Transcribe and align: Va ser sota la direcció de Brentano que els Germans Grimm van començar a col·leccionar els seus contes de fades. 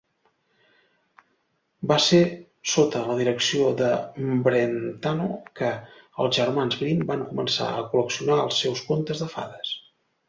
Va 1.91 1.97
ser 2.05 2.21
sota 2.71 3.01
la 3.09 3.17
direcció 3.19 3.67
de 3.81 3.91
Brentano 4.47 5.27
que 5.61 5.69
els 6.25 6.35
Germans 6.41 6.79
Grimm 6.81 7.07
van 7.13 7.25
començar 7.35 7.69
a 7.75 7.85
col·leccionar 7.93 8.43
els 8.49 8.65
seus 8.65 8.83
contes 8.93 9.25
de 9.27 9.33
fades. 9.37 9.77